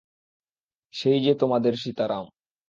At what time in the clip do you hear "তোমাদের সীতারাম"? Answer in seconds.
1.35-2.25